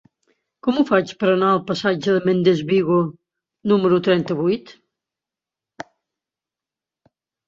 [0.67, 2.97] Com ho faig per anar al passatge de Méndez Vigo
[3.73, 4.71] número trenta-vuit?